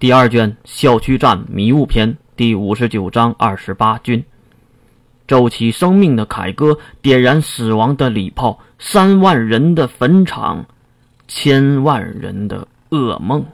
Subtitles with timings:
[0.00, 4.24] 第二卷校区战迷雾篇第五十九章二十八军。
[5.28, 10.64] 奏起生命的凯歌，点燃死亡的礼炮，三万人的坟场，
[11.28, 13.44] 千万人的噩梦。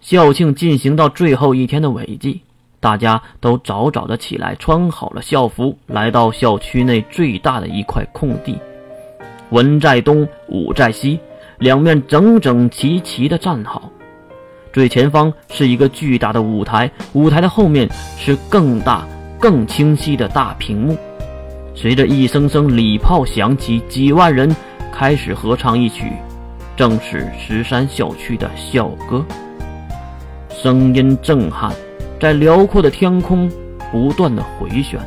[0.00, 2.42] 校庆进行到最后一天的尾迹，
[2.80, 8.58] 大家都早早的起来，穿好了校服，来到校区内最大的一块空地。
[9.50, 11.20] 文在东，武在西，
[11.58, 13.90] 两面整整齐齐的站好。
[14.72, 17.88] 最前方是一个巨大的舞台，舞台的后面
[18.18, 19.06] 是更大、
[19.38, 20.96] 更清晰的大屏幕。
[21.76, 24.54] 随着一声声礼炮响起，几万人
[24.92, 26.12] 开始合唱一曲，
[26.76, 29.24] 正是石山校区的校歌。
[30.50, 31.72] 声音震撼，
[32.20, 33.50] 在辽阔的天空
[33.92, 34.98] 不断的回旋，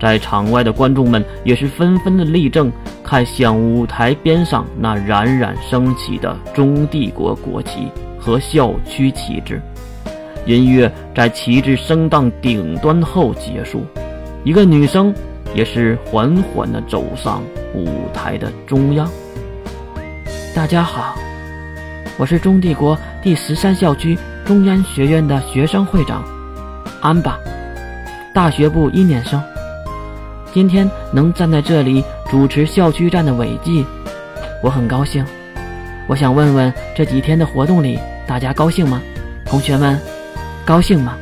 [0.00, 2.70] 在场外的观众们也是纷纷的立正，
[3.10, 9.60] 看向舞台边上那冉冉升起的中帝国国旗和校区旗帜。
[10.46, 13.84] 音乐在旗帜升到顶端后结束，
[14.44, 15.12] 一个女生
[15.56, 17.42] 也是缓缓地走上
[17.74, 19.10] 舞台的中央。
[20.54, 21.16] 大家好，
[22.16, 24.16] 我是中帝国第十三校区。
[24.44, 26.22] 中央学院的学生会长
[27.00, 27.36] 安巴，
[28.32, 29.42] 大学部一年生。
[30.52, 33.84] 今天能站在这里主持校区站的尾记，
[34.62, 35.26] 我很高兴。
[36.06, 39.02] 我想问问这几天的活动里，大家高兴吗？
[39.44, 39.98] 同学们，
[40.64, 41.16] 高兴吗？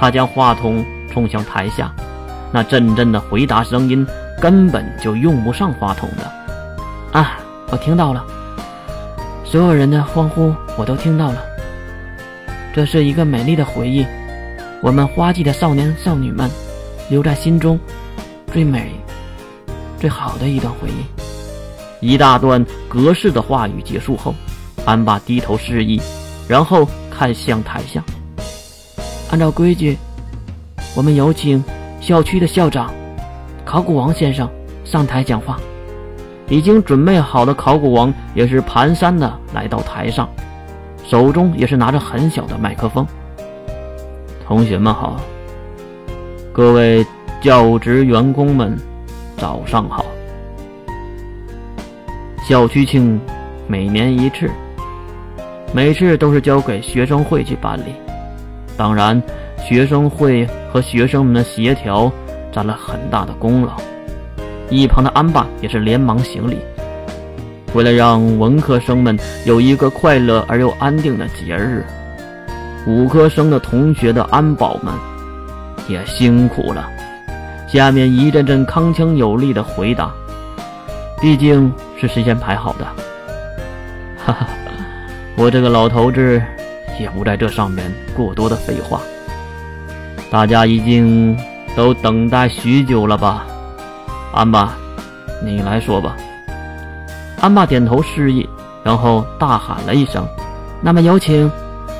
[0.00, 1.92] 他将话筒冲向台下，
[2.50, 4.04] 那阵阵的回答声音
[4.40, 7.20] 根本就用不上话筒的。
[7.20, 7.38] 啊，
[7.70, 8.24] 我听到了，
[9.44, 11.40] 所有人的欢呼我都听到了。
[12.74, 14.04] 这是一个美丽的回忆，
[14.80, 16.50] 我们花季的少年少女们
[17.08, 17.78] 留在心中
[18.52, 18.90] 最美、
[20.02, 22.04] 最好的一段回忆。
[22.04, 24.34] 一大段格式的话语结束后，
[24.84, 26.02] 安爸低头示意，
[26.48, 28.02] 然后看向台下。
[29.30, 29.96] 按照规矩，
[30.96, 31.62] 我们有请
[32.00, 32.92] 校区的校长
[33.64, 34.50] 考古王先生
[34.84, 35.56] 上台讲话。
[36.48, 40.28] 已经准备好的考古王也是蹒跚的来到台上。
[41.06, 43.06] 手中也是拿着很小的麦克风。
[44.44, 45.20] 同学们好，
[46.52, 47.06] 各位
[47.40, 48.76] 教职员工们，
[49.42, 50.06] 早上好。
[52.48, 53.20] 校区庆
[53.66, 54.48] 每年一次，
[55.74, 57.92] 每次都是交给学生会去办理。
[58.76, 59.20] 当然，
[59.58, 62.08] 学生会和学生们的协调
[62.52, 63.72] 占了很大的功劳。
[64.70, 66.58] 一旁的安爸也是连忙行礼。
[67.74, 71.84] 为了让文科生们有一个快乐而又安定的节日，
[72.86, 74.94] 五科生的同学的安保们
[75.88, 76.88] 也辛苦了。
[77.72, 80.12] 下面一阵阵铿锵有力的回答，
[81.22, 82.84] 毕竟是事先排好的。
[84.18, 84.46] 哈哈，
[85.38, 86.42] 我这个老头子
[87.00, 89.00] 也不在这上面过多的废话。
[90.30, 91.34] 大家已经
[91.74, 93.46] 都等待许久了吧？
[94.34, 94.76] 安吧，
[95.42, 96.14] 你来说吧。
[97.40, 98.46] 安爸点头示意，
[98.84, 100.28] 然后大喊了一声
[100.82, 101.50] ：“那么有请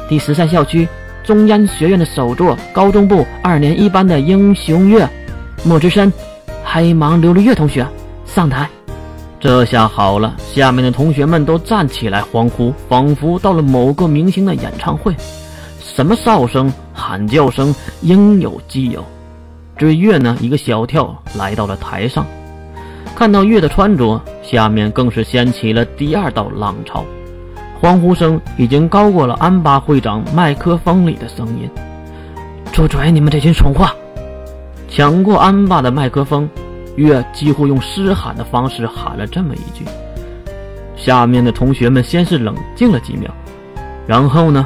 [0.06, 0.86] 第十三校区
[1.24, 5.08] 中央学院的首座高中部二年一班的英雄月
[5.64, 6.12] 莫之深、
[6.64, 7.86] 黑芒琉璃月同学
[8.26, 8.68] 上台。”
[9.38, 15.12] 这下好了，下面的同学们都站起来欢呼，仿佛到了某个明星的演唱会，
[15.80, 19.04] 什么哨声、喊叫声应有尽有。
[19.76, 22.24] 这月呢，一个小跳来到了台上。
[23.16, 27.04] 看到月的穿着，下面更是掀起了第二道浪潮，
[27.80, 31.68] 欢呼声已经高过了安巴会长麦克风里的声音。
[32.72, 33.10] 住嘴！
[33.10, 33.88] 你们这群蠢货！
[34.94, 36.47] 抢过安爸的麦克风，
[36.97, 39.86] 月几乎用嘶喊的方式喊了这么一句。
[40.97, 43.31] 下面的同学们先是冷静了几秒，
[44.06, 44.62] 然后呢，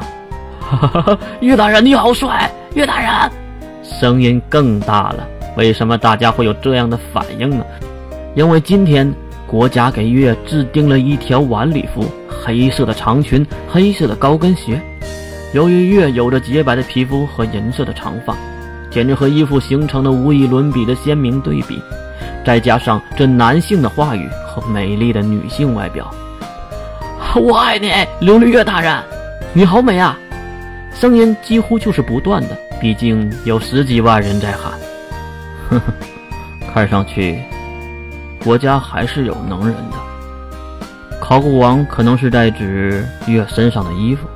[0.59, 1.17] 哈哈哈！
[1.39, 2.51] 岳大人你好帅！
[2.73, 3.31] 岳大人，
[3.81, 5.25] 声音更大了。
[5.55, 7.63] 为什么大家会有这样的反应呢？
[8.35, 9.09] 因为今天
[9.47, 14.81] 国家给月制定了一条晚礼服，黑色的长裙，黑色的高跟鞋。
[15.53, 18.35] 由于月有着洁白的皮肤和银色的长发，
[18.97, 21.79] 简直和衣服形成了无与伦比的鲜明对比。
[22.43, 26.11] 再加上这男性的话语和美丽的女性外表，
[27.35, 27.91] 我爱你，
[28.25, 29.03] 琉璃月大人，
[29.53, 30.17] 你好美啊！
[30.95, 34.71] 声音几乎就是不断的，毕竟有十几万人在喊。
[35.69, 35.81] 呵呵，
[36.73, 37.39] 看上去。
[38.43, 41.17] 国家还是有能人的。
[41.21, 44.27] 考古王可能是在指月身上的衣服。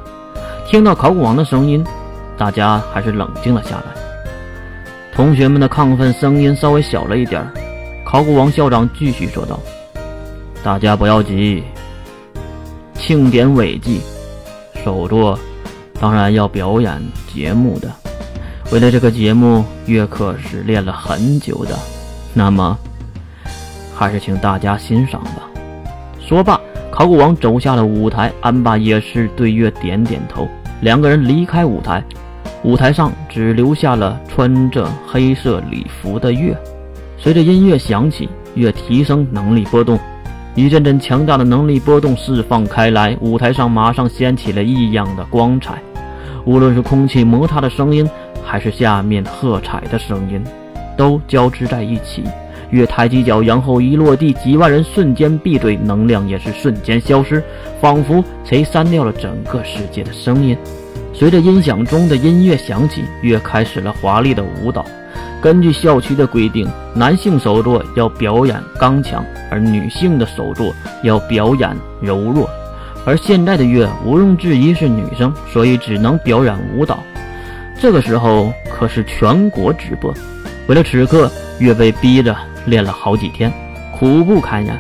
[0.67, 1.83] 听到考古王的声音，
[2.37, 4.00] 大家还是冷静了下来。
[5.13, 7.45] 同学们的亢奋声音稍微小了一点
[8.05, 9.59] 考古王校长继续说道
[10.63, 11.63] ：“大家不要急，
[12.95, 14.01] 庆典尾祭，
[14.83, 15.37] 首座
[15.99, 17.01] 当然要表演
[17.33, 17.89] 节目的。
[18.71, 21.77] 为了这个节目，月可是练了很久的。
[22.33, 22.77] 那么，
[23.95, 25.49] 还是请大家欣赏吧。
[26.19, 26.59] 说罢，
[26.89, 30.47] 考古王走下了舞台，安巴也是对月点点头。
[30.81, 32.03] 两个人离开舞台，
[32.63, 36.55] 舞台上只留下了穿着黑色礼服的月。
[37.17, 39.99] 随着音乐响起，月提升能力波动。
[40.53, 45.81] 一阵阵强大的能力波动释放开来，舞台上马上掀起了异样的光彩。
[46.45, 48.09] 无论是空气摩擦的声音，
[48.43, 50.43] 还是下面喝彩的声音，
[50.97, 52.23] 都交织在一起。
[52.69, 57.43] 月抬起脚，然后一落地，几万人瞬间闭嘴，能量也是瞬间消失，
[57.79, 60.57] 仿佛谁删掉了整个世界的声音。
[61.13, 64.85] 随着音响中的音乐响起，月开始了华丽的舞蹈。
[65.41, 70.73] 根据校区的规定，男性手作要表演刚强，而女性的手作
[71.03, 72.49] 要表演柔弱。
[73.05, 77.03] 而现在的月毋庸置疑是女生，所以只能表演舞蹈。
[77.79, 80.13] 这个时候可是全国直播，
[80.67, 81.29] 为了此刻，
[81.59, 82.35] 月被逼着
[82.65, 83.51] 练了好几天，
[83.97, 84.79] 苦不堪言。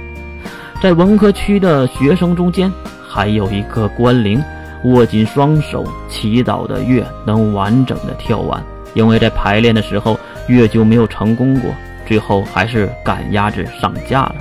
[0.81, 2.71] 在文科区的学生中间，
[3.07, 4.41] 还有一个关灵，
[4.85, 8.63] 握紧双手祈祷的月能完整的跳完，
[8.93, 10.17] 因为在排练的时候。
[10.47, 11.71] 月就没有成功过，
[12.05, 14.35] 最后还是赶鸭子上架了。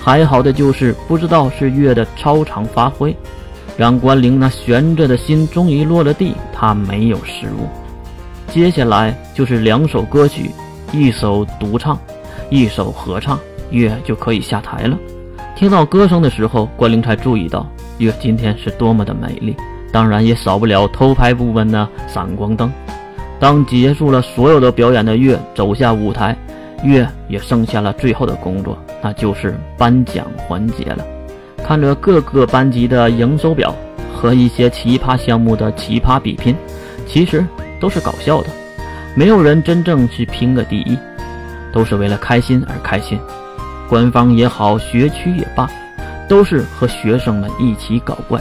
[0.00, 3.14] 还好的就是不知道是月的超常发挥，
[3.76, 7.68] 让关灵那悬着的心终于落了地，他没有失误。
[8.48, 10.50] 接下来就是两首歌曲，
[10.92, 11.98] 一首独唱，
[12.48, 13.38] 一首合唱，
[13.70, 14.96] 月就可以下台了。
[15.56, 17.66] 听到歌声的时候，关灵才注意到
[17.98, 19.54] 月今天是多么的美丽，
[19.92, 22.72] 当然也少不了偷拍部分的闪光灯。
[23.38, 26.36] 当结束了所有的表演的月走下舞台，
[26.82, 31.04] 月也剩下了最后的工作，那就是颁奖环节了。
[31.64, 33.74] 看着各个班级的营收表
[34.14, 36.54] 和一些奇葩项目的奇葩比拼，
[37.06, 37.44] 其实
[37.80, 38.48] 都是搞笑的，
[39.14, 40.98] 没有人真正去拼个第一，
[41.72, 43.18] 都是为了开心而开心。
[43.88, 45.68] 官方也好，学区也罢，
[46.28, 48.40] 都是和学生们一起搞怪。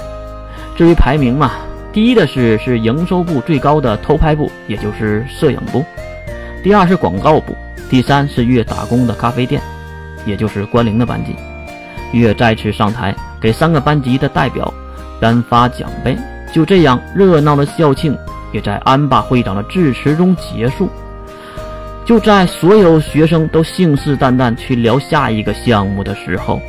[0.80, 1.52] 至于排名嘛。
[1.92, 5.84] 第一的是是营收部最高的偷拍部，也就是摄影部；
[6.64, 7.52] 第二是广告部；
[7.90, 9.62] 第三是月打工的咖啡店，
[10.26, 11.36] 也就是关灵的班级。
[12.14, 14.74] 月再次上台，给三个班级的代表
[15.20, 16.18] 颁发奖杯。
[16.54, 18.18] 就这样，热闹的校庆
[18.54, 20.88] 也在安霸会长的致辞中结束。
[22.06, 26.62] 就在所有学生都信誓旦旦去聊下一个项目的时候，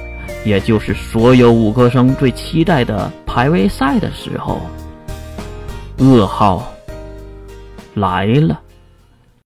[0.45, 4.61] 也就是所有五科生最期待的排位赛的时候。
[6.01, 6.67] 噩耗
[7.95, 8.59] 来了。